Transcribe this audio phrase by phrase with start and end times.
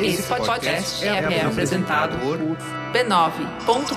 [0.00, 2.38] Esse podcast é, é apresentado por
[2.92, 3.94] b9.com.br.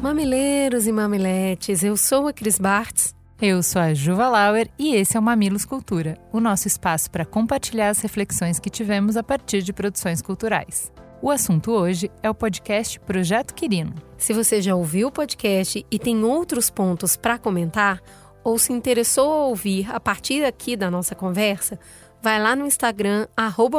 [0.00, 3.19] Mamileiros e mamiletes, eu sou a Cris Bartz.
[3.42, 7.24] Eu sou a Juva Lauer e esse é o Mamilos Cultura, o nosso espaço para
[7.24, 10.92] compartilhar as reflexões que tivemos a partir de produções culturais.
[11.22, 13.94] O assunto hoje é o podcast Projeto Quirino.
[14.18, 18.02] Se você já ouviu o podcast e tem outros pontos para comentar,
[18.44, 21.80] ou se interessou a ouvir a partir aqui da nossa conversa,
[22.22, 23.26] vai lá no Instagram,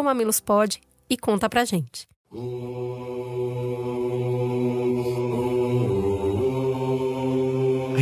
[0.03, 2.07] mamilospod e conta pra gente.
[2.31, 2.35] A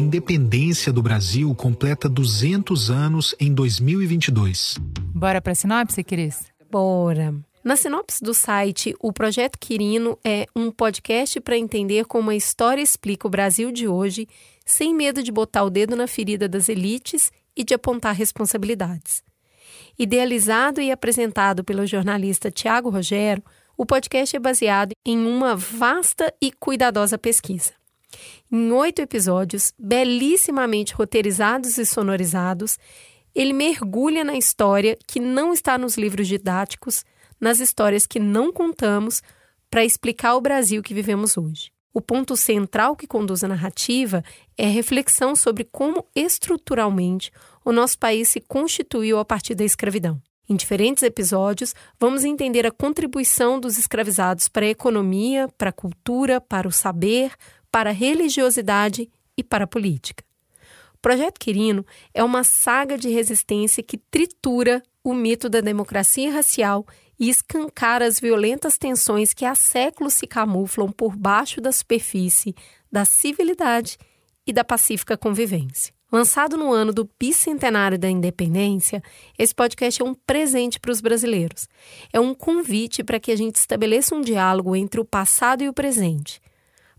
[0.10, 4.76] independência do Brasil completa 200 anos em 2022.
[5.14, 6.46] Bora para a sinopse, Cris?
[6.72, 7.36] Bora!
[7.64, 12.82] Na sinopse do site, o Projeto Quirino é um podcast para entender como a história
[12.82, 14.28] explica o Brasil de hoje,
[14.66, 19.22] sem medo de botar o dedo na ferida das elites e de apontar responsabilidades.
[19.98, 23.44] Idealizado e apresentado pelo jornalista Tiago Rogero,
[23.78, 27.79] o podcast é baseado em uma vasta e cuidadosa pesquisa.
[28.52, 32.78] Em oito episódios, belíssimamente roteirizados e sonorizados,
[33.34, 37.06] ele mergulha na história que não está nos livros didáticos,
[37.40, 39.22] nas histórias que não contamos,
[39.70, 41.72] para explicar o Brasil que vivemos hoje.
[41.94, 44.24] O ponto central que conduz a narrativa
[44.58, 47.32] é a reflexão sobre como estruturalmente
[47.64, 50.22] o nosso país se constituiu a partir da escravidão.
[50.48, 56.42] Em diferentes episódios, vamos entender a contribuição dos escravizados para a economia, para a cultura,
[56.42, 57.32] para o saber,
[57.72, 60.24] para a religiosidade e para a política.
[60.94, 66.86] O Projeto Quirino é uma saga de resistência que tritura o mito da democracia racial
[67.20, 72.56] e escancara as violentas tensões que há séculos se camuflam por baixo da superfície
[72.92, 73.98] da civilidade
[74.46, 75.94] e da pacífica convivência.
[76.12, 79.04] Lançado no ano do bicentenário da independência,
[79.38, 81.68] esse podcast é um presente para os brasileiros.
[82.12, 85.74] É um convite para que a gente estabeleça um diálogo entre o passado e o
[85.74, 86.42] presente,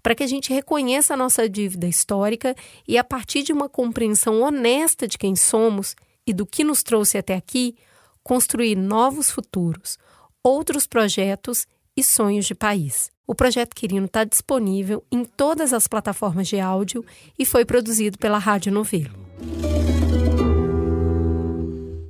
[0.03, 2.55] para que a gente reconheça a nossa dívida histórica
[2.87, 5.95] e, a partir de uma compreensão honesta de quem somos
[6.27, 7.75] e do que nos trouxe até aqui,
[8.23, 9.99] construir novos futuros,
[10.43, 11.67] outros projetos
[11.97, 13.11] e sonhos de país.
[13.27, 17.05] O projeto Quirino está disponível em todas as plataformas de áudio
[17.39, 19.15] e foi produzido pela Rádio Novelo.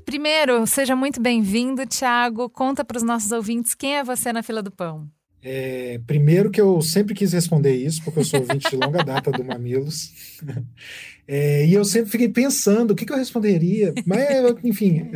[0.04, 2.48] Primeiro, seja muito bem-vindo, Tiago.
[2.48, 5.08] Conta para os nossos ouvintes quem é você na fila do pão.
[5.42, 9.30] É, primeiro que eu sempre quis responder isso, porque eu sou ouvinte de longa data
[9.30, 10.12] do Mamilos.
[11.32, 13.94] É, e eu sempre fiquei pensando o que, que eu responderia.
[14.04, 14.26] Mas,
[14.64, 15.12] enfim,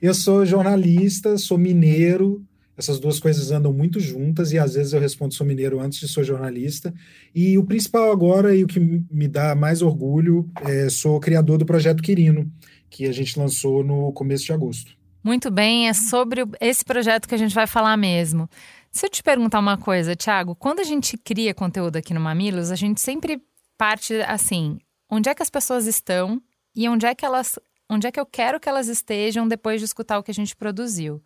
[0.00, 2.46] eu sou jornalista, sou mineiro,
[2.78, 6.06] essas duas coisas andam muito juntas e às vezes eu respondo sou mineiro antes de
[6.06, 6.94] sou jornalista.
[7.34, 11.66] E o principal agora e o que me dá mais orgulho é sou criador do
[11.66, 12.48] projeto Quirino,
[12.88, 14.96] que a gente lançou no começo de agosto.
[15.24, 18.48] Muito bem, é sobre esse projeto que a gente vai falar mesmo.
[18.90, 22.70] Se eu te perguntar uma coisa, Thiago, quando a gente cria conteúdo aqui no Mamilos,
[22.70, 23.42] a gente sempre
[23.76, 24.78] parte assim:
[25.10, 26.40] onde é que as pessoas estão
[26.74, 29.84] e onde é que elas, onde é que eu quero que elas estejam depois de
[29.84, 31.22] escutar o que a gente produziu.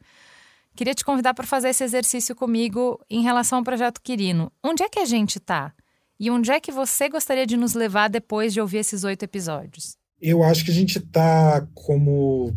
[0.74, 4.50] Queria te convidar para fazer esse exercício comigo em relação ao projeto Quirino.
[4.62, 5.72] Onde é que a gente está?
[6.18, 9.96] E onde é que você gostaria de nos levar depois de ouvir esses oito episódios?
[10.20, 12.56] Eu acho que a gente está como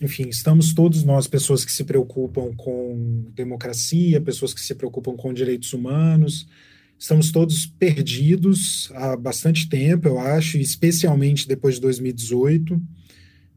[0.00, 5.32] enfim, estamos todos nós, pessoas que se preocupam com democracia, pessoas que se preocupam com
[5.32, 6.46] direitos humanos,
[6.98, 12.80] estamos todos perdidos há bastante tempo, eu acho, especialmente depois de 2018,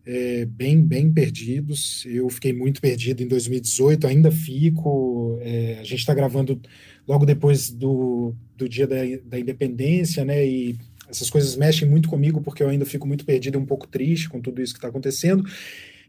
[0.03, 2.03] é, bem, bem perdidos.
[2.07, 5.37] Eu fiquei muito perdido em 2018, ainda fico.
[5.41, 6.59] É, a gente está gravando
[7.07, 10.43] logo depois do, do dia da, da independência, né?
[10.45, 10.75] E
[11.07, 14.27] essas coisas mexem muito comigo, porque eu ainda fico muito perdido e um pouco triste
[14.27, 15.45] com tudo isso que está acontecendo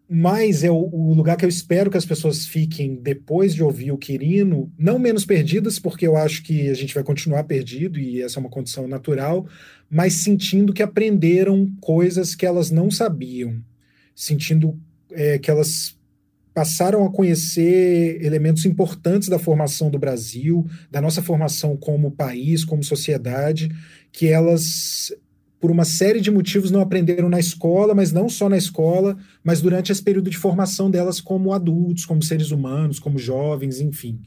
[0.08, 3.92] mas é o, o, lugar que eu espero que as pessoas fiquem depois de ouvir
[3.92, 8.20] o Quirino, não menos perdidas, porque eu acho que a gente vai continuar perdido e
[8.20, 9.46] essa é uma condição natural,
[9.88, 13.62] mas sentindo que aprenderam coisas que elas não sabiam,
[14.14, 14.78] sentindo
[15.10, 15.96] é, que elas
[16.54, 22.84] passaram a conhecer elementos importantes da formação do Brasil, da nossa formação como país, como
[22.84, 23.70] sociedade,
[24.12, 25.12] que elas
[25.62, 29.60] por uma série de motivos, não aprenderam na escola, mas não só na escola, mas
[29.60, 34.20] durante esse período de formação delas como adultos, como seres humanos, como jovens, enfim.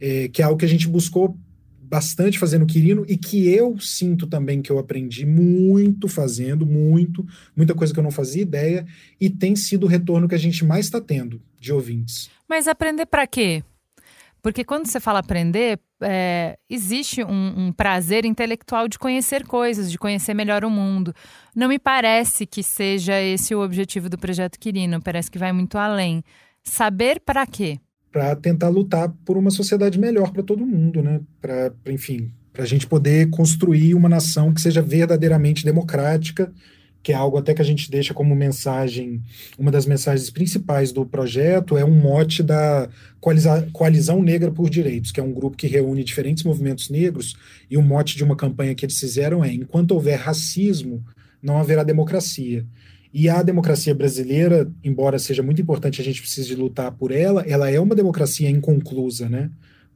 [0.00, 1.38] É, que é algo que a gente buscou
[1.80, 7.72] bastante fazendo Quirino e que eu sinto também que eu aprendi muito fazendo, muito, muita
[7.72, 8.84] coisa que eu não fazia ideia,
[9.20, 12.28] e tem sido o retorno que a gente mais está tendo de ouvintes.
[12.48, 13.62] Mas aprender para quê?
[14.42, 19.98] Porque quando você fala aprender, é, existe um, um, prazer intelectual de conhecer coisas, de
[19.98, 21.14] conhecer melhor o mundo.
[21.54, 25.78] Não me parece que seja esse o objetivo do projeto Quirino, parece que vai muito
[25.78, 26.22] além.
[26.62, 27.78] Saber para quê?
[28.12, 31.20] Para tentar lutar por uma sociedade melhor para todo mundo, né?
[31.40, 36.52] Para, enfim, para a gente poder construir uma nação que seja verdadeiramente democrática
[37.02, 39.22] que é algo até que a gente deixa como mensagem,
[39.58, 42.88] uma das mensagens principais do projeto, é um mote da
[43.72, 47.36] Coalizão Negra por Direitos, que é um grupo que reúne diferentes movimentos negros,
[47.70, 51.02] e o mote de uma campanha que eles fizeram é: enquanto houver racismo,
[51.42, 52.66] não haverá democracia.
[53.12, 57.68] E a democracia brasileira, embora seja muito importante a gente precise lutar por ela, ela
[57.68, 59.50] é uma democracia inconclusa, né?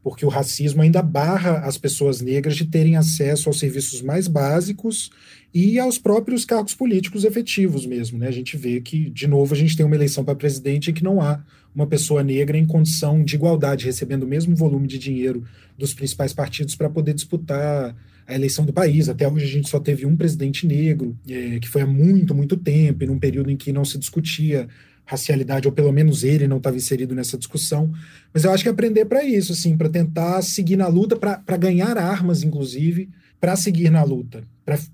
[0.05, 5.11] Porque o racismo ainda barra as pessoas negras de terem acesso aos serviços mais básicos
[5.53, 8.19] e aos próprios cargos políticos efetivos mesmo.
[8.19, 8.29] Né?
[8.29, 11.03] A gente vê que, de novo, a gente tem uma eleição para presidente em que
[11.03, 11.43] não há
[11.75, 15.43] uma pessoa negra em condição de igualdade, recebendo o mesmo volume de dinheiro
[15.77, 17.97] dos principais partidos para poder disputar
[18.27, 19.09] a eleição do país.
[19.09, 22.59] Até hoje a gente só teve um presidente negro, é, que foi há muito, muito
[22.59, 24.69] tempo, e num período em que não se discutia
[25.05, 27.93] racialidade, ou pelo menos ele não estava inserido nessa discussão.
[28.33, 31.99] Mas eu acho que aprender para isso, assim, para tentar seguir na luta, para ganhar
[31.99, 33.11] armas, inclusive,
[33.41, 34.45] para seguir na luta,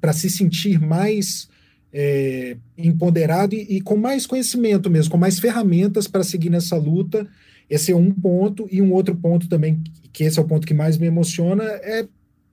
[0.01, 1.49] para se sentir mais
[1.93, 7.27] é, empoderado e, e, com mais conhecimento mesmo, com mais ferramentas para seguir nessa luta.
[7.69, 9.81] Esse é um ponto, e um outro ponto também,
[10.13, 12.07] que esse é o ponto que mais me emociona, é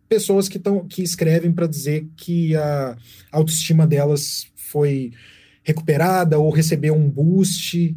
[0.08, 2.96] pessoas que, tão, que escrevem para dizer que a
[3.32, 5.12] autoestima delas foi
[5.68, 7.94] recuperada ou recebeu um boost,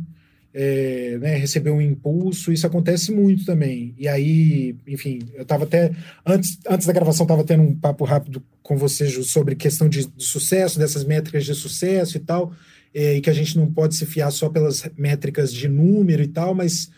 [0.53, 3.95] é, né, recebeu um impulso, isso acontece muito também.
[3.97, 5.93] E aí, enfim, eu estava até,
[6.27, 10.25] antes, antes da gravação, estava tendo um papo rápido com você sobre questão de, de
[10.25, 12.53] sucesso, dessas métricas de sucesso e tal,
[12.93, 16.29] é, e que a gente não pode se fiar só pelas métricas de número e
[16.29, 16.91] tal, mas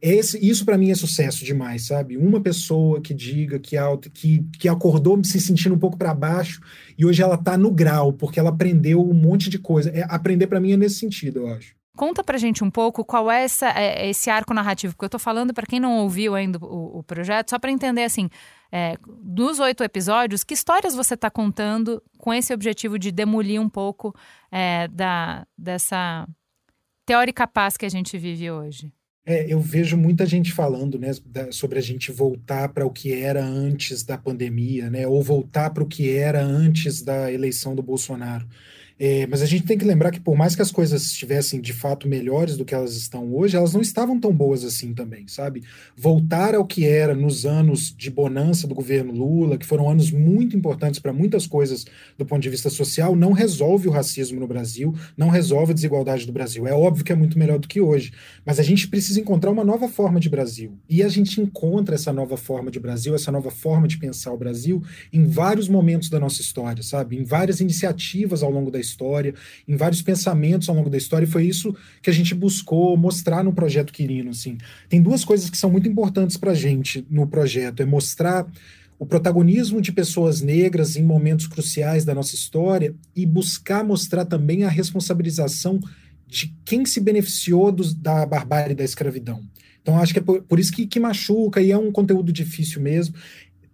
[0.00, 2.16] esse, isso para mim é sucesso demais, sabe?
[2.16, 3.76] Uma pessoa que diga que,
[4.12, 6.60] que, que acordou se sentindo um pouco para baixo
[6.96, 9.90] e hoje ela tá no grau, porque ela aprendeu um monte de coisa.
[9.90, 11.74] É, aprender para mim é nesse sentido, eu acho.
[11.96, 15.18] Conta pra gente um pouco qual é, essa, é esse arco narrativo, porque eu tô
[15.18, 18.28] falando para quem não ouviu ainda o, o projeto, só para entender assim,
[18.70, 23.68] é, dos oito episódios, que histórias você está contando com esse objetivo de demolir um
[23.68, 24.14] pouco
[24.52, 26.28] é, da, dessa
[27.06, 28.92] teórica paz que a gente vive hoje?
[29.28, 33.12] É, eu vejo muita gente falando né, da, sobre a gente voltar para o que
[33.12, 37.82] era antes da pandemia, né, ou voltar para o que era antes da eleição do
[37.82, 38.46] Bolsonaro.
[38.98, 41.74] É, mas a gente tem que lembrar que, por mais que as coisas estivessem de
[41.74, 45.62] fato melhores do que elas estão hoje, elas não estavam tão boas assim também, sabe?
[45.94, 50.56] Voltar ao que era nos anos de bonança do governo Lula, que foram anos muito
[50.56, 51.84] importantes para muitas coisas
[52.16, 56.24] do ponto de vista social, não resolve o racismo no Brasil, não resolve a desigualdade
[56.24, 56.66] do Brasil.
[56.66, 58.12] É óbvio que é muito melhor do que hoje,
[58.46, 60.72] mas a gente precisa encontrar uma nova forma de Brasil.
[60.88, 64.38] E a gente encontra essa nova forma de Brasil, essa nova forma de pensar o
[64.38, 64.82] Brasil
[65.12, 67.18] em vários momentos da nossa história, sabe?
[67.18, 69.34] Em várias iniciativas ao longo da história,
[69.66, 73.42] em vários pensamentos ao longo da história, e foi isso que a gente buscou mostrar
[73.42, 74.30] no projeto Quirino.
[74.30, 74.56] Assim.
[74.88, 78.46] Tem duas coisas que são muito importantes para a gente no projeto: é mostrar
[78.98, 84.64] o protagonismo de pessoas negras em momentos cruciais da nossa história e buscar mostrar também
[84.64, 85.80] a responsabilização
[86.26, 89.42] de quem se beneficiou da barbárie da escravidão.
[89.86, 92.82] Então, acho que é por, por isso que, que, machuca e é um conteúdo difícil
[92.82, 93.14] mesmo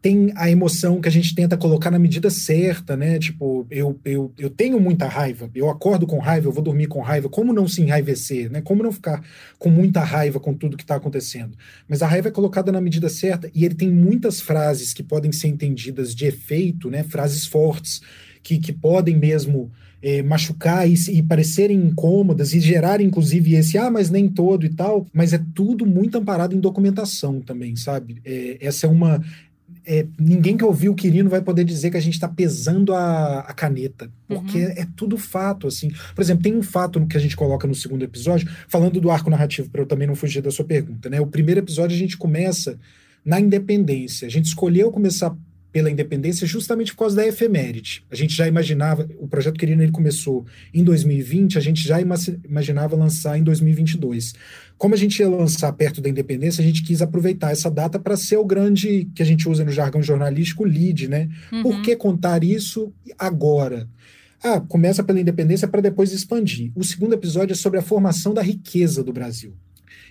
[0.02, 3.21] tem a emoção que a gente tenta colocar na medida certa, né?
[3.21, 7.00] Tipo, eu, eu, eu tenho muita raiva, eu acordo com raiva, eu vou dormir com
[7.00, 7.28] raiva.
[7.28, 8.61] Como não se enraivecer, né?
[8.61, 9.25] Como não ficar
[9.61, 11.56] com muita raiva com tudo que está acontecendo?
[11.88, 15.30] Mas a raiva é colocada na medida certa e ele tem muitas frases que podem
[15.30, 17.04] ser entendidas de efeito, né?
[17.04, 18.02] Frases fortes
[18.42, 19.71] que, que podem mesmo
[20.02, 24.71] é, machucar e, e, parecerem incômodas e gerar, inclusive, esse, ah, mas nem todo e
[24.71, 28.21] tal, mas é tudo muito amparado em documentação também, sabe?
[28.25, 29.23] É, essa é uma,
[29.87, 33.41] é, ninguém que ouviu o Quirino vai poder dizer que a gente está pesando a,
[33.41, 34.73] a, caneta, porque uhum.
[34.77, 35.91] é, tudo fato, assim.
[36.15, 39.31] Por exemplo, tem um fato que a gente coloca no segundo episódio, falando do arco
[39.31, 41.21] narrativo, para eu também não fugir da sua pergunta, né?
[41.21, 42.79] O primeiro episódio a gente começa
[43.25, 44.27] na independência.
[44.27, 45.35] A gente escolheu começar
[45.73, 48.05] pela independência justamente por causa da efeméride.
[48.11, 52.95] A gente já imaginava, o projeto Querino ele começou em 2020, a gente já imaginava
[52.95, 54.35] lançar em 2022.
[54.76, 58.17] Como a gente ia lançar perto da independência, a gente quis aproveitar essa data para
[58.17, 61.29] ser o grande, que a gente usa no jargão jornalístico, lead, né?
[61.50, 61.62] Uhum.
[61.62, 63.88] Por que contar isso agora?
[64.43, 66.73] Ah, começa pela independência para depois expandir.
[66.75, 69.55] O segundo episódio é sobre a formação da riqueza do Brasil.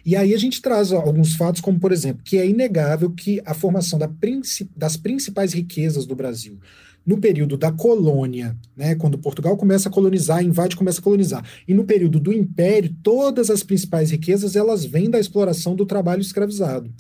[0.06, 3.54] E aí a gente traz alguns fatos, como por exemplo, que é inegável que a
[3.54, 4.10] formação da
[4.76, 6.60] das principais riquezas do Brasil
[7.06, 11.74] no período da colônia, né, quando Portugal começa a colonizar, invade, começa a colonizar, e
[11.74, 16.92] no período do Império, todas as principais riquezas elas vêm da exploração do trabalho escravizado.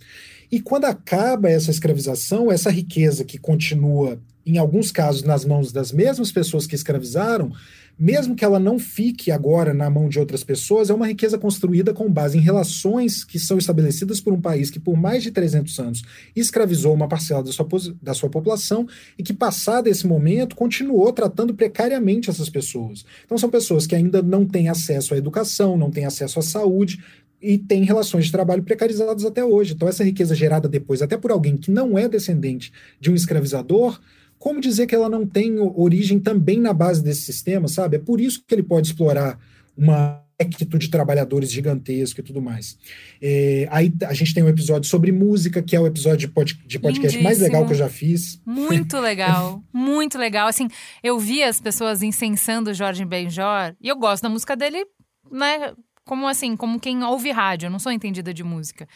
[0.52, 5.92] E quando acaba essa escravização, essa riqueza que continua, em alguns casos, nas mãos das
[5.92, 7.52] mesmas pessoas que escravizaram,
[7.98, 11.94] mesmo que ela não fique agora na mão de outras pessoas, é uma riqueza construída
[11.94, 15.80] com base em relações que são estabelecidas por um país que, por mais de 300
[15.80, 16.02] anos,
[16.36, 17.68] escravizou uma parcela da sua,
[18.02, 23.06] da sua população e que, passado esse momento, continuou tratando precariamente essas pessoas.
[23.24, 27.04] Então, são pessoas que ainda não têm acesso à educação, não têm acesso à saúde,
[27.42, 29.74] e têm relações de trabalho precarizadas até hoje.
[29.74, 34.00] Então, essa riqueza gerada depois, até por alguém que não é descendente de um escravizador,
[34.42, 37.98] como dizer que ela não tem origem também na base desse sistema, sabe?
[37.98, 39.40] É por isso que ele pode explorar
[39.78, 42.76] uma équito de trabalhadores gigantesco e tudo mais.
[43.22, 46.60] É, aí a gente tem um episódio sobre música, que é o episódio de, pod,
[46.66, 47.24] de podcast Lindíssimo.
[47.24, 48.42] mais legal que eu já fiz.
[48.44, 50.48] Muito legal, muito legal.
[50.48, 50.68] Assim,
[51.04, 54.84] eu vi as pessoas incensando o Jorge Benjor, e eu gosto da música dele,
[55.32, 55.72] né?
[56.04, 58.88] Como assim, como quem ouve rádio, eu não sou entendida de música.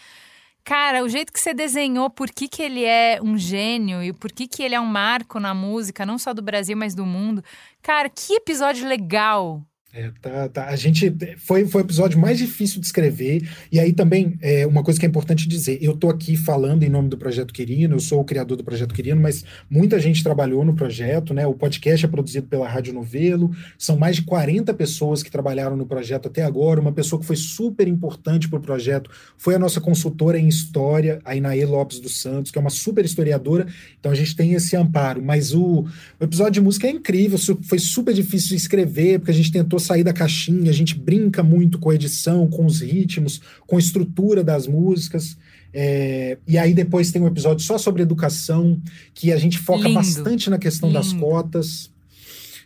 [0.66, 4.32] Cara, o jeito que você desenhou por que, que ele é um gênio e por
[4.32, 7.44] que, que ele é um marco na música, não só do Brasil, mas do mundo.
[7.84, 9.62] Cara, que episódio legal!
[9.98, 10.66] É, tá, tá.
[10.68, 13.48] A gente foi, foi o episódio mais difícil de escrever.
[13.72, 16.90] E aí também, é, uma coisa que é importante dizer: eu tô aqui falando em
[16.90, 20.66] nome do Projeto Quirino, eu sou o criador do Projeto Quirino, mas muita gente trabalhou
[20.66, 21.48] no projeto, né?
[21.48, 25.86] O podcast é produzido pela Rádio Novelo, são mais de 40 pessoas que trabalharam no
[25.86, 26.82] projeto até agora.
[26.82, 31.22] Uma pessoa que foi super importante para o projeto foi a nossa consultora em história,
[31.24, 33.66] a Inaê Lopes dos Santos, que é uma super historiadora.
[33.98, 35.24] Então a gente tem esse amparo.
[35.24, 35.86] Mas o,
[36.20, 39.80] o episódio de música é incrível, foi super difícil de escrever, porque a gente tentou
[39.86, 43.80] sair da caixinha, a gente brinca muito com a edição, com os ritmos, com a
[43.80, 45.38] estrutura das músicas.
[45.74, 48.82] É, e aí depois tem um episódio só sobre educação,
[49.14, 49.96] que a gente foca Lindo.
[49.96, 51.00] bastante na questão Lindo.
[51.00, 51.92] das cotas.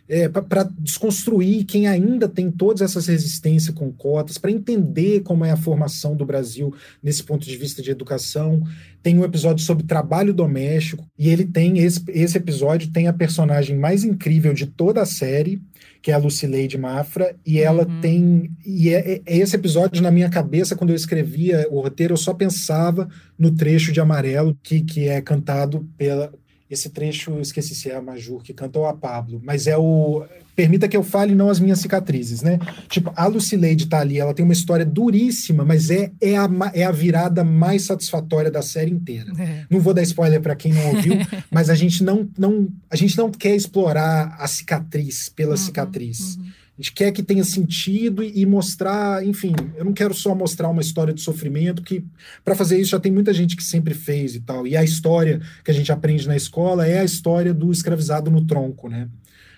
[0.10, 5.52] É, para desconstruir quem ainda tem todas essas resistências com cotas, para entender como é
[5.52, 8.62] a formação do Brasil nesse ponto de vista de educação.
[9.04, 13.78] Tem um episódio sobre trabalho doméstico, e ele tem esse, esse episódio tem a personagem
[13.78, 15.62] mais incrível de toda a série,
[16.02, 18.02] que é a Lucileide Mafra, e ela uhum.
[18.02, 18.52] tem.
[18.66, 22.34] E é, é, esse episódio, na minha cabeça, quando eu escrevia o roteiro, eu só
[22.34, 26.32] pensava no trecho de amarelo que, que é cantado pela.
[26.70, 30.24] Esse trecho, esqueci se é a Majur que canta ou a Pablo, mas é o.
[30.56, 32.60] Permita que eu fale, não as minhas cicatrizes, né?
[32.88, 36.84] Tipo, a Lucileide tá ali, ela tem uma história duríssima, mas é, é, a, é
[36.84, 39.32] a virada mais satisfatória da série inteira.
[39.40, 39.66] É.
[39.70, 41.14] Não vou dar spoiler para quem não ouviu,
[41.50, 46.36] mas a gente não, não, a gente não quer explorar a cicatriz pela uhum, cicatriz.
[46.36, 46.46] Uhum.
[46.80, 50.80] A gente quer que tenha sentido e mostrar, enfim, eu não quero só mostrar uma
[50.80, 52.06] história de sofrimento, que
[52.42, 54.66] para fazer isso já tem muita gente que sempre fez e tal.
[54.66, 58.48] E a história que a gente aprende na escola é a história do escravizado no
[58.48, 59.10] tronco, né?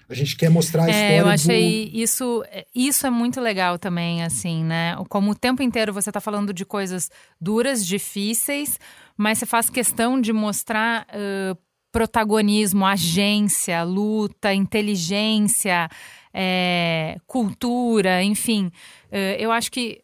[0.10, 1.18] A gente quer mostrar a é, história.
[1.20, 1.96] Eu achei do...
[1.96, 4.96] isso, isso é muito legal também, assim, né?
[5.08, 7.08] Como o tempo inteiro você está falando de coisas
[7.40, 8.80] duras, difíceis,
[9.16, 11.56] mas você faz questão de mostrar uh,
[11.92, 15.88] protagonismo, agência, luta, inteligência
[16.34, 18.72] é, cultura, enfim.
[19.12, 20.02] É, eu acho que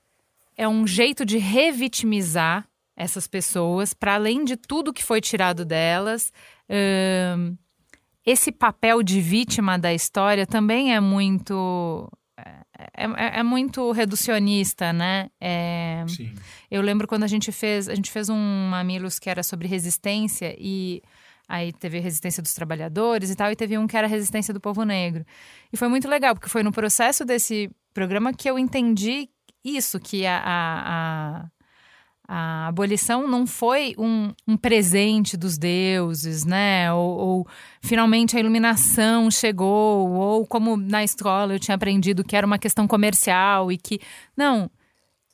[0.55, 6.33] é um jeito de revitimizar essas pessoas, para além de tudo que foi tirado delas.
[6.67, 7.35] É,
[8.25, 12.11] esse papel de vítima da história também é muito.
[12.37, 15.29] É, é, é muito reducionista, né?
[15.39, 16.03] É.
[16.69, 20.55] Eu lembro quando a gente fez, a gente fez um Mamilos que era sobre resistência
[20.59, 21.01] e
[21.47, 24.83] Aí teve resistência dos trabalhadores e tal, e teve um que era resistência do povo
[24.83, 25.25] negro.
[25.71, 29.29] E foi muito legal, porque foi no processo desse programa que eu entendi
[29.63, 31.49] isso, que a, a, a
[32.27, 36.91] a abolição não foi um, um, presente dos deuses, né?
[36.91, 37.47] Ou, ou,
[37.81, 42.85] finalmente a iluminação chegou, ou como na escola eu tinha aprendido que era uma questão
[42.87, 43.99] comercial e que.
[44.35, 44.69] Não.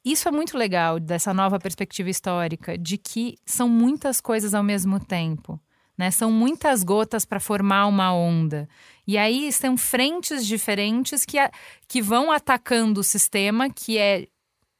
[0.06, 5.00] Isso é muito legal dessa nova perspectiva histórica, de que são muitas coisas ao mesmo
[5.00, 5.60] tempo.
[5.98, 6.12] Né?
[6.12, 8.68] São muitas gotas para formar uma onda.
[9.06, 11.52] E aí são frentes diferentes que, a,
[11.88, 14.28] que vão atacando o sistema, que é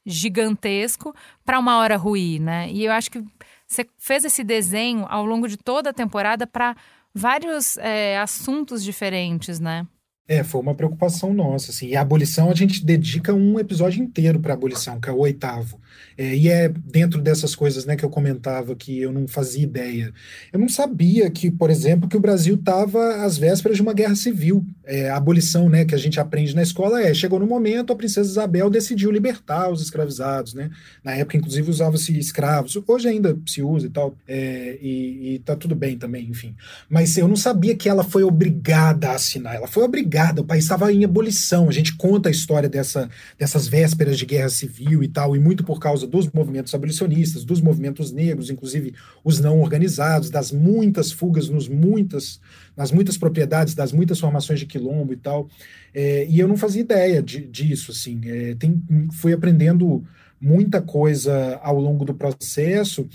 [0.04, 2.40] gigantesco, para uma hora ruir.
[2.40, 2.68] Né?
[2.70, 3.24] E eu acho que
[3.66, 6.76] você fez esse desenho ao longo de toda a temporada para
[7.14, 9.86] vários é, assuntos diferentes, né?
[10.26, 11.88] É, foi uma preocupação nossa, assim.
[11.88, 15.78] E a abolição, a gente dedica um episódio inteiro para abolição, que é o oitavo.
[16.16, 20.12] É, e é dentro dessas coisas, né, que eu comentava que eu não fazia ideia.
[20.52, 24.14] Eu não sabia que, por exemplo, que o Brasil estava às vésperas de uma guerra
[24.14, 24.64] civil.
[24.84, 27.96] É, a abolição, né, que a gente aprende na escola é, chegou no momento, a
[27.96, 30.70] princesa Isabel decidiu libertar os escravizados, né?
[31.02, 32.78] Na época, inclusive, usava-se escravos.
[32.86, 36.54] Hoje ainda se usa e tal, é, e, e tá tudo bem também, enfim.
[36.88, 39.56] Mas eu não sabia que ela foi obrigada a assinar.
[39.56, 41.68] Ela foi obrigada o país estava em ebulição.
[41.68, 43.08] A gente conta a história dessa,
[43.38, 47.60] dessas vésperas de guerra civil e tal, e muito por causa dos movimentos abolicionistas, dos
[47.60, 52.40] movimentos negros, inclusive os não organizados, das muitas fugas nos muitas,
[52.74, 55.46] nas muitas propriedades, das muitas formações de quilombo e tal.
[55.92, 58.18] É, e eu não fazia ideia de, disso, assim.
[58.24, 60.02] É, tem, fui aprendendo
[60.40, 63.06] muita coisa ao longo do processo.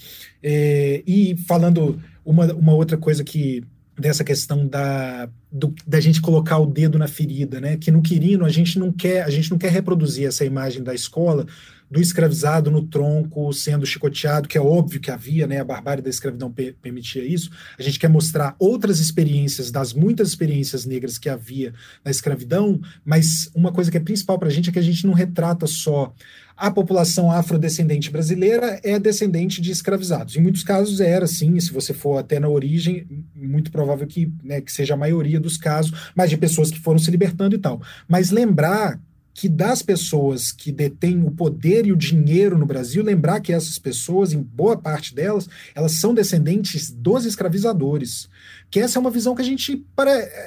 [0.43, 3.63] É, e falando uma, uma outra coisa que
[3.97, 7.77] dessa questão da, do, da gente colocar o dedo na ferida, né?
[7.77, 10.93] Que no Quirino a gente não quer, a gente não quer reproduzir essa imagem da
[10.93, 11.45] escola
[11.89, 15.59] do escravizado no tronco sendo chicoteado, que é óbvio que havia, né?
[15.59, 17.49] A barbárie da escravidão permitia isso.
[17.79, 21.73] A gente quer mostrar outras experiências das muitas experiências negras que havia
[22.05, 25.07] na escravidão, mas uma coisa que é principal para a gente é que a gente
[25.07, 26.13] não retrata só
[26.59, 30.35] a população afrodescendente brasileira é descendente de escravizados.
[30.35, 34.29] Em muitos casos era assim, e se você for até na origem, muito provável que,
[34.43, 37.59] né, que seja a maioria dos casos, mas de pessoas que foram se libertando e
[37.59, 37.81] tal.
[38.07, 38.99] Mas lembrar
[39.39, 43.79] que das pessoas que detêm o poder e o dinheiro no Brasil, lembrar que essas
[43.79, 48.27] pessoas, em boa parte delas, elas são descendentes dos escravizadores.
[48.69, 49.81] Que essa é uma visão que a gente.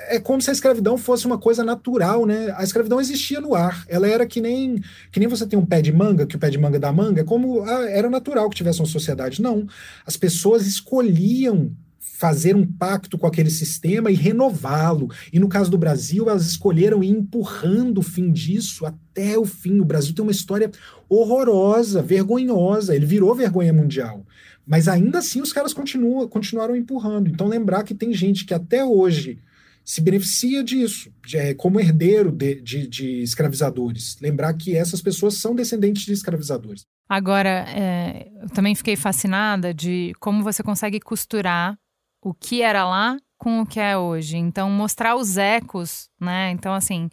[0.08, 2.52] É como se a escravidão fosse uma coisa natural, né?
[2.54, 3.82] A escravidão existia no ar.
[3.88, 4.78] Ela era que nem
[5.11, 7.25] que nem você tem um pé de manga, que o pé de manga dá manga,
[7.25, 9.40] como ah, era natural que tivesse uma sociedade.
[9.40, 9.66] Não.
[10.04, 11.72] As pessoas escolhiam
[12.02, 15.09] fazer um pacto com aquele sistema e renová-lo.
[15.32, 19.80] E no caso do Brasil, elas escolheram ir empurrando o fim disso até o fim.
[19.80, 20.71] O Brasil tem uma história
[21.09, 22.94] horrorosa, vergonhosa.
[22.94, 24.26] Ele virou vergonha mundial.
[24.66, 27.28] Mas ainda assim os caras continuam, continuaram empurrando.
[27.28, 29.38] Então lembrar que tem gente que até hoje
[29.85, 34.16] se beneficia disso, é, como herdeiro de, de, de, escravizadores.
[34.21, 36.82] Lembrar que essas pessoas são descendentes de escravizadores.
[37.09, 41.76] Agora, é, eu também fiquei fascinada de como você consegue costurar
[42.23, 44.37] o que era lá com o que é hoje.
[44.37, 46.50] Então, mostrar os ecos, né?
[46.52, 47.11] Então, assim,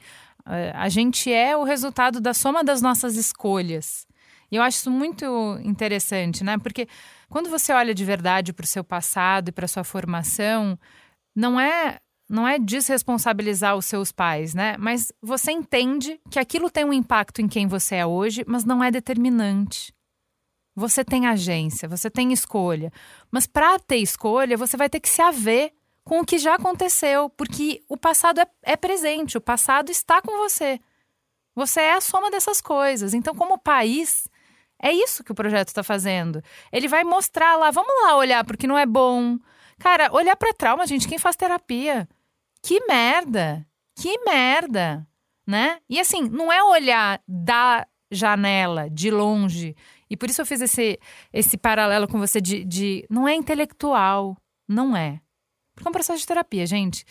[0.73, 4.05] a gente é o resultado da soma das nossas escolhas.
[4.51, 5.25] E eu acho isso muito
[5.63, 6.57] interessante, né?
[6.57, 6.87] Porque
[7.29, 10.77] quando você olha de verdade para o seu passado e para sua formação,
[11.35, 14.75] não é não é desresponsabilizar os seus pais, né?
[14.77, 18.83] Mas você entende que aquilo tem um impacto em quem você é hoje, mas não
[18.83, 19.91] é determinante.
[20.79, 22.89] Você tem agência, você tem escolha.
[23.29, 25.73] Mas para ter escolha, você vai ter que se haver
[26.05, 30.37] com o que já aconteceu, porque o passado é, é presente, o passado está com
[30.37, 30.79] você.
[31.53, 33.13] Você é a soma dessas coisas.
[33.13, 34.29] Então, como país,
[34.81, 36.41] é isso que o projeto está fazendo.
[36.71, 39.37] Ele vai mostrar lá, vamos lá olhar porque não é bom.
[39.77, 42.07] Cara, olhar para trauma, gente, quem faz terapia?
[42.63, 43.67] Que merda!
[43.95, 45.05] Que merda!
[45.45, 45.79] Né?
[45.89, 49.75] E assim, não é olhar da janela, de longe,
[50.09, 50.99] e por isso eu fiz esse,
[51.31, 53.05] esse paralelo com você de, de.
[53.09, 54.35] Não é intelectual.
[54.67, 55.21] Não é.
[55.75, 57.05] Porque é um processo de terapia, gente.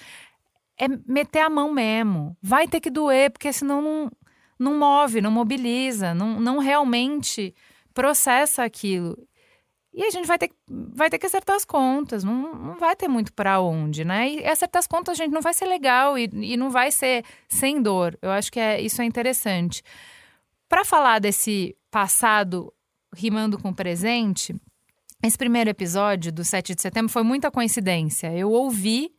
[0.76, 2.36] É meter a mão mesmo.
[2.42, 4.10] Vai ter que doer, porque senão não,
[4.58, 7.54] não move, não mobiliza, não, não realmente
[7.94, 9.16] processa aquilo.
[9.92, 13.08] E a gente vai ter, vai ter que acertar as contas, não, não vai ter
[13.08, 14.28] muito para onde, né?
[14.28, 17.82] E acertar as contas, gente, não vai ser legal e, e não vai ser sem
[17.82, 18.16] dor.
[18.22, 19.82] Eu acho que é, isso é interessante.
[20.68, 22.72] Para falar desse passado
[23.14, 24.54] rimando com presente,
[25.22, 28.32] esse primeiro episódio do 7 de setembro foi muita coincidência.
[28.32, 29.10] Eu ouvi,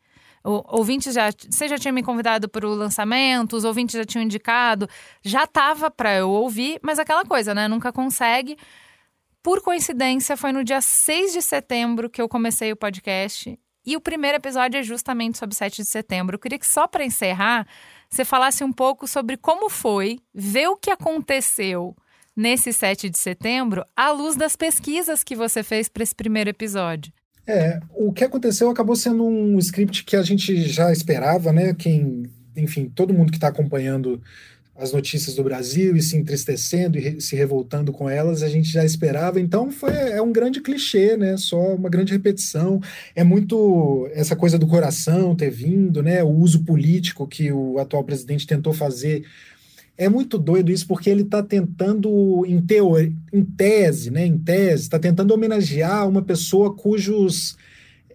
[0.43, 0.63] o,
[1.11, 1.29] já.
[1.49, 4.87] Você já tinha me convidado para o lançamento, os ouvintes já tinham indicado,
[5.21, 7.67] já estava para eu ouvir, mas aquela coisa, né?
[7.67, 8.57] Nunca consegue.
[9.43, 13.59] Por coincidência, foi no dia 6 de setembro que eu comecei o podcast.
[13.85, 16.35] E o primeiro episódio é justamente sobre 7 de setembro.
[16.35, 17.67] Eu queria que só para encerrar,
[18.09, 21.95] você falasse um pouco sobre como foi, ver o que aconteceu
[22.39, 27.11] nesse 7 de setembro, à luz das pesquisas que você fez para esse primeiro episódio?
[27.45, 31.73] É, o que aconteceu acabou sendo um script que a gente já esperava, né?
[31.73, 34.21] Quem, enfim, todo mundo que está acompanhando
[34.79, 38.85] as notícias do Brasil e se entristecendo e se revoltando com elas, a gente já
[38.85, 39.41] esperava.
[39.41, 41.35] Então foi é um grande clichê, né?
[41.35, 42.79] Só uma grande repetição.
[43.13, 46.23] É muito essa coisa do coração ter vindo, né?
[46.23, 49.25] O uso político que o atual presidente tentou fazer
[49.99, 54.83] é muito doido isso porque ele está tentando, em, teoria, em tese, né, em tese,
[54.83, 57.57] está tentando homenagear uma pessoa cujos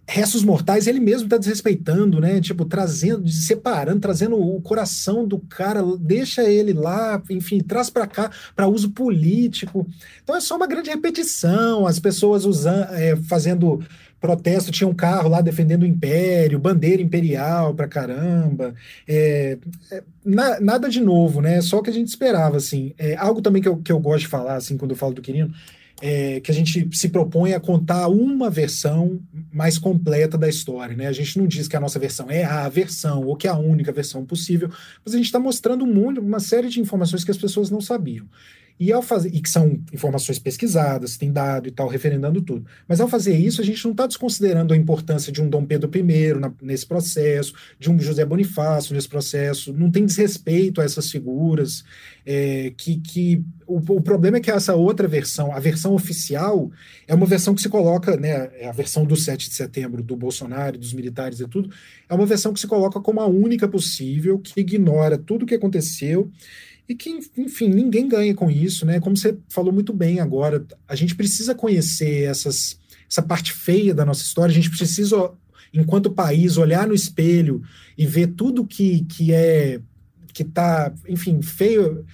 [0.07, 2.41] restos mortais, ele mesmo está desrespeitando, né?
[2.41, 8.31] Tipo, trazendo, separando, trazendo o coração do cara, deixa ele lá, enfim, traz para cá
[8.55, 9.87] para uso político.
[10.23, 13.83] Então é só uma grande repetição, as pessoas usando, é, fazendo
[14.21, 18.75] protesto, tinha um carro lá defendendo o império, bandeira imperial pra caramba.
[19.07, 19.59] É,
[19.93, 21.61] é, na, nada de novo, né?
[21.61, 22.95] Só o que a gente esperava, assim.
[22.97, 25.21] É, algo também que eu, que eu gosto de falar, assim, quando eu falo do
[25.21, 25.53] Quirino,
[26.07, 29.19] é, que a gente se propõe a contar uma versão
[29.51, 30.95] mais completa da história.
[30.95, 31.07] Né?
[31.07, 33.57] A gente não diz que a nossa versão é a versão ou que é a
[33.57, 34.69] única versão possível,
[35.03, 37.81] mas a gente está mostrando um mundo, uma série de informações que as pessoas não
[37.81, 38.27] sabiam.
[38.79, 42.67] E ao fazer, e que são informações pesquisadas, tem dado e tal, referendando tudo.
[42.89, 45.89] Mas ao fazer isso, a gente não está desconsiderando a importância de um Dom Pedro
[45.97, 51.09] I na, nesse processo, de um José Bonifácio nesse processo, não tem desrespeito a essas
[51.09, 51.85] figuras.
[52.27, 56.71] É, que, que o, o, problema é que essa outra versão, a versão oficial,
[57.07, 60.79] é uma versão que se coloca, né, a versão do 7 de setembro, do Bolsonaro,
[60.79, 61.71] dos militares e tudo,
[62.09, 65.55] é uma versão que se coloca como a única possível, que ignora tudo o que
[65.55, 66.31] aconteceu
[66.89, 69.01] e que, enfim, ninguém ganha com isso, né?
[69.01, 72.79] Como você falou muito bem agora, a gente precisa conhecer essas,
[73.11, 75.31] essa parte feia da nossa história, a gente precisa,
[75.73, 77.63] enquanto país, olhar no espelho
[77.97, 79.81] e ver tudo que, que é
[80.33, 82.05] que está, enfim, feio,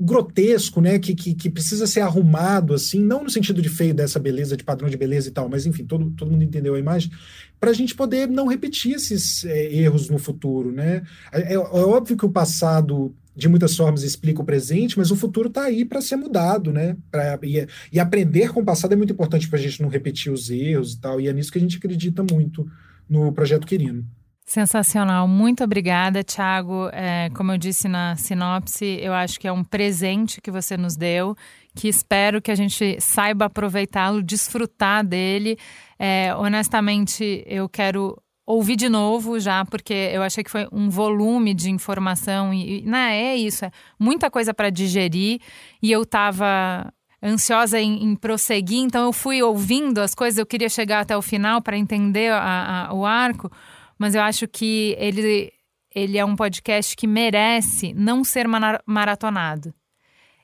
[0.00, 0.98] grotesco, né?
[0.98, 4.64] Que, que, que, precisa ser arrumado, assim, não no sentido de feio dessa beleza, de
[4.64, 7.10] padrão de beleza e tal, mas enfim, todo, todo mundo entendeu a imagem,
[7.58, 11.02] para a gente poder não repetir esses é, erros no futuro, né?
[11.32, 15.48] É, é, óbvio que o passado de muitas formas explica o presente, mas o futuro
[15.48, 16.96] está aí para ser mudado, né?
[17.08, 20.32] Pra, e, e, aprender com o passado é muito importante para a gente não repetir
[20.32, 22.68] os erros e tal, e é nisso que a gente acredita muito
[23.08, 24.04] no projeto Quirino.
[24.44, 26.88] Sensacional, muito obrigada, Thiago.
[26.92, 30.96] É, como eu disse na sinopse, eu acho que é um presente que você nos
[30.96, 31.36] deu,
[31.76, 35.56] que espero que a gente saiba aproveitá-lo, desfrutar dele.
[35.96, 41.52] É, honestamente, eu quero ouvi de novo já, porque eu achei que foi um volume
[41.52, 45.38] de informação e, né, é isso, é muita coisa para digerir
[45.82, 46.90] e eu estava
[47.22, 51.20] ansiosa em, em, prosseguir, então eu fui ouvindo as coisas, eu queria chegar até o
[51.20, 53.50] final para entender a, a, o arco,
[53.98, 55.52] mas eu acho que ele,
[55.94, 58.46] ele é um podcast que merece não ser
[58.86, 59.74] maratonado.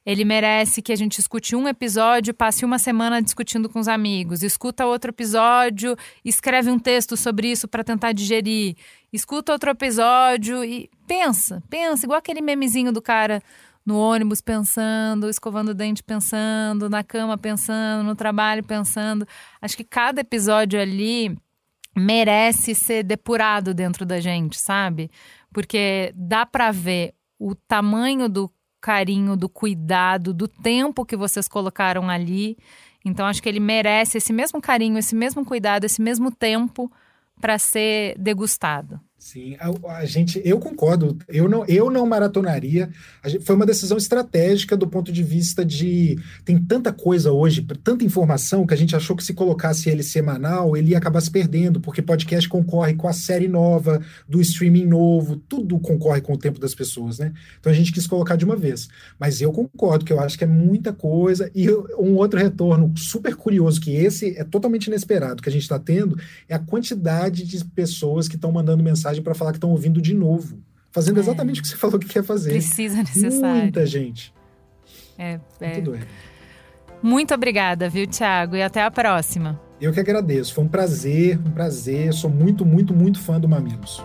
[0.04, 4.42] Ele merece que a gente escute um episódio, passe uma semana discutindo com os amigos,
[4.42, 8.76] escuta outro episódio, escreve um texto sobre isso para tentar digerir,
[9.12, 13.42] escuta outro episódio e pensa, pensa, igual aquele memezinho do cara
[13.84, 19.26] no ônibus pensando, escovando o dente pensando, na cama pensando, no trabalho pensando.
[19.60, 21.36] Acho que cada episódio ali
[21.96, 25.10] merece ser depurado dentro da gente, sabe?
[25.52, 28.50] Porque dá para ver o tamanho do
[28.84, 32.58] carinho, do cuidado, do tempo que vocês colocaram ali.
[33.02, 36.92] Então acho que ele merece esse mesmo carinho, esse mesmo cuidado, esse mesmo tempo
[37.40, 39.00] para ser degustado.
[39.24, 41.16] Sim, a, a, gente, eu concordo.
[41.26, 42.90] Eu não, eu não maratonaria.
[43.24, 48.04] Gente, foi uma decisão estratégica do ponto de vista de tem tanta coisa hoje, tanta
[48.04, 51.80] informação que a gente achou que se colocasse ele semanal ele ia acabar se perdendo,
[51.80, 56.60] porque podcast concorre com a série nova, do streaming novo, tudo concorre com o tempo
[56.60, 57.32] das pessoas, né?
[57.58, 58.90] Então a gente quis colocar de uma vez.
[59.18, 63.34] Mas eu concordo que eu acho que é muita coisa e um outro retorno super
[63.34, 67.64] curioso que esse é totalmente inesperado que a gente está tendo é a quantidade de
[67.64, 70.58] pessoas que estão mandando mensagem para falar que estão ouvindo de novo.
[70.90, 71.20] Fazendo é.
[71.20, 72.50] exatamente o que você falou que quer fazer.
[72.50, 73.62] Precisa, necessário.
[73.62, 74.32] Muita gente.
[75.18, 75.72] É, é.
[75.72, 76.06] Muito doido.
[77.02, 78.56] Muito obrigada, viu, Thiago?
[78.56, 79.60] E até a próxima.
[79.80, 80.54] Eu que agradeço.
[80.54, 82.14] Foi um prazer, um prazer.
[82.14, 84.02] Sou muito, muito, muito fã do Mamilos.